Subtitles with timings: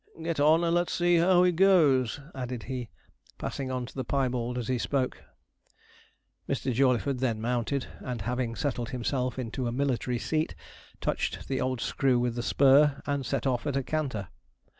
[0.19, 2.89] 'Get on, and let's see how he goes,' added he,
[3.37, 5.21] passing on to the piebald as he spoke.
[6.49, 6.73] Mr.
[6.73, 10.55] Jawleyford then mounted; and having settled himself into a military seat,
[11.01, 14.29] touched the old screw with the spur, and set off at a canter.